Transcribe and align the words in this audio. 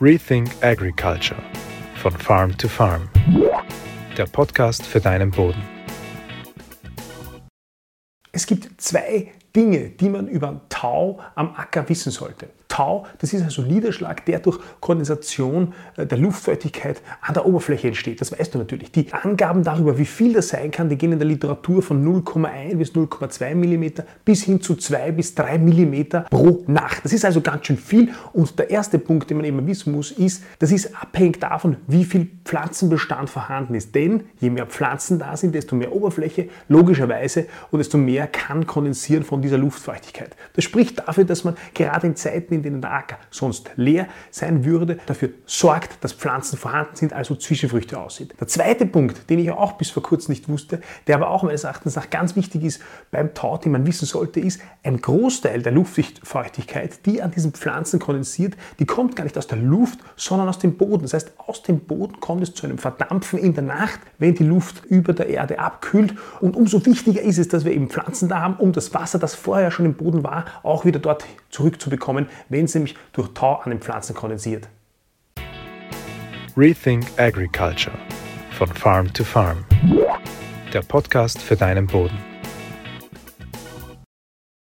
Rethink 0.00 0.50
Agriculture 0.60 1.40
von 2.02 2.10
Farm 2.12 2.56
to 2.58 2.66
Farm. 2.66 3.08
Der 4.16 4.26
Podcast 4.26 4.84
für 4.84 5.00
deinen 5.00 5.30
Boden. 5.30 5.62
Es 8.32 8.46
gibt 8.46 8.80
zwei 8.80 9.32
Dinge, 9.54 9.90
die 9.90 10.08
man 10.08 10.26
über 10.26 10.62
Tau 10.68 11.20
am 11.36 11.54
Acker 11.54 11.88
wissen 11.88 12.10
sollte. 12.10 12.50
Das 13.18 13.32
ist 13.32 13.42
also 13.42 13.62
Niederschlag, 13.62 14.24
der 14.26 14.40
durch 14.40 14.58
Kondensation 14.80 15.74
äh, 15.96 16.06
der 16.06 16.18
Luftfeuchtigkeit 16.18 17.00
an 17.20 17.34
der 17.34 17.46
Oberfläche 17.46 17.88
entsteht. 17.88 18.20
Das 18.20 18.32
weißt 18.32 18.54
du 18.54 18.58
natürlich. 18.58 18.90
Die 18.90 19.12
Angaben 19.12 19.62
darüber, 19.62 19.98
wie 19.98 20.04
viel 20.04 20.32
das 20.32 20.48
sein 20.48 20.70
kann, 20.70 20.88
die 20.88 20.96
gehen 20.96 21.12
in 21.12 21.18
der 21.18 21.28
Literatur 21.28 21.82
von 21.82 22.04
0,1 22.04 22.76
bis 22.76 22.92
0,2 22.92 23.54
mm 23.54 24.02
bis 24.24 24.44
hin 24.44 24.60
zu 24.60 24.74
2 24.74 25.12
bis 25.12 25.34
3 25.34 25.58
mm 25.58 26.24
pro 26.30 26.64
Nacht. 26.66 27.04
Das 27.04 27.12
ist 27.12 27.24
also 27.24 27.40
ganz 27.40 27.66
schön 27.66 27.76
viel. 27.76 28.10
Und 28.32 28.58
der 28.58 28.70
erste 28.70 28.98
Punkt, 28.98 29.30
den 29.30 29.36
man 29.36 29.46
eben 29.46 29.64
wissen 29.66 29.92
muss, 29.92 30.10
ist, 30.10 30.42
das 30.58 30.72
ist 30.72 30.94
abhängig 31.00 31.40
davon, 31.40 31.76
wie 31.86 32.04
viel 32.04 32.28
Pflanzenbestand 32.44 33.30
vorhanden 33.30 33.74
ist. 33.74 33.94
Denn 33.94 34.24
je 34.40 34.50
mehr 34.50 34.66
Pflanzen 34.66 35.18
da 35.18 35.36
sind, 35.36 35.54
desto 35.54 35.76
mehr 35.76 35.92
Oberfläche, 35.92 36.48
logischerweise, 36.68 37.46
und 37.70 37.78
desto 37.78 37.98
mehr 37.98 38.26
kann 38.26 38.66
kondensieren 38.66 39.22
von 39.22 39.42
dieser 39.42 39.58
Luftfeuchtigkeit. 39.58 40.36
Das 40.54 40.64
spricht 40.64 40.98
dafür, 40.98 41.24
dass 41.24 41.44
man 41.44 41.56
gerade 41.74 42.06
in 42.06 42.16
Zeiten, 42.16 42.54
in 42.54 42.63
denen 42.64 42.80
der 42.80 42.92
Acker 42.92 43.18
sonst 43.30 43.70
leer 43.76 44.06
sein 44.30 44.64
würde, 44.64 44.98
dafür 45.06 45.30
sorgt, 45.46 46.02
dass 46.02 46.12
Pflanzen 46.12 46.58
vorhanden 46.58 46.96
sind, 46.96 47.12
also 47.12 47.34
Zwischenfrüchte 47.34 47.98
aussieht. 47.98 48.34
Der 48.40 48.48
zweite 48.48 48.86
Punkt, 48.86 49.28
den 49.30 49.38
ich 49.38 49.50
auch 49.50 49.72
bis 49.72 49.90
vor 49.90 50.02
kurzem 50.02 50.32
nicht 50.32 50.48
wusste, 50.48 50.80
der 51.06 51.16
aber 51.16 51.30
auch 51.30 51.42
meines 51.42 51.64
Erachtens 51.64 51.96
nach 51.96 52.10
ganz 52.10 52.36
wichtig 52.36 52.64
ist 52.64 52.82
beim 53.10 53.34
Tau, 53.34 53.58
den 53.58 53.72
man 53.72 53.86
wissen 53.86 54.06
sollte, 54.06 54.40
ist, 54.40 54.60
ein 54.82 55.00
Großteil 55.00 55.62
der 55.62 55.72
Luftfeuchtigkeit, 55.72 57.06
die 57.06 57.22
an 57.22 57.30
diesen 57.30 57.52
Pflanzen 57.52 58.00
kondensiert, 58.00 58.54
die 58.78 58.86
kommt 58.86 59.16
gar 59.16 59.24
nicht 59.24 59.38
aus 59.38 59.46
der 59.46 59.58
Luft, 59.58 59.98
sondern 60.16 60.48
aus 60.48 60.58
dem 60.58 60.76
Boden. 60.76 61.02
Das 61.02 61.14
heißt, 61.14 61.32
aus 61.38 61.62
dem 61.62 61.80
Boden 61.80 62.20
kommt 62.20 62.42
es 62.42 62.54
zu 62.54 62.66
einem 62.66 62.78
Verdampfen 62.78 63.38
in 63.38 63.54
der 63.54 63.64
Nacht, 63.64 64.00
wenn 64.18 64.34
die 64.34 64.44
Luft 64.44 64.84
über 64.86 65.12
der 65.12 65.28
Erde 65.28 65.58
abkühlt. 65.58 66.14
Und 66.40 66.56
umso 66.56 66.84
wichtiger 66.86 67.22
ist 67.22 67.38
es, 67.38 67.48
dass 67.48 67.64
wir 67.64 67.72
eben 67.72 67.88
Pflanzen 67.88 68.28
da 68.28 68.40
haben, 68.40 68.56
um 68.56 68.72
das 68.72 68.94
Wasser, 68.94 69.18
das 69.18 69.34
vorher 69.34 69.70
schon 69.70 69.86
im 69.86 69.94
Boden 69.94 70.22
war, 70.24 70.44
auch 70.62 70.84
wieder 70.84 70.98
dort 70.98 71.24
zurückzubekommen, 71.50 72.26
wenn 72.54 72.66
es 72.66 72.74
nämlich 72.74 72.94
durch 73.12 73.28
Tau 73.34 73.56
an 73.56 73.70
den 73.70 73.80
Pflanzen 73.80 74.14
kondensiert. 74.14 74.68
Rethink 76.56 77.04
Agriculture 77.16 77.98
von 78.52 78.68
Farm 78.68 79.12
to 79.12 79.24
Farm. 79.24 79.64
Der 80.72 80.82
Podcast 80.82 81.42
für 81.42 81.56
deinen 81.56 81.88
Boden. 81.88 82.33